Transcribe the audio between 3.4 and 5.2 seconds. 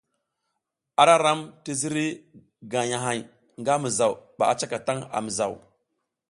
nga mizaw ba a cakatang a